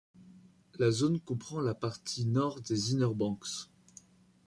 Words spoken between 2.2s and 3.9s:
nord des Inner Banks.